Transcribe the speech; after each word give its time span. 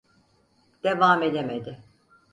Devam 0.83 1.23
edemedi. 1.23 1.79